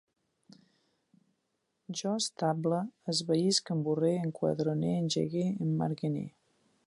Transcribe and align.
Jo 1.99 2.13
estable, 2.21 2.79
esvaïsc, 3.13 3.73
emborre, 3.77 4.13
enquadrone, 4.23 4.95
engegue, 5.03 5.47
esmargene 5.67 6.27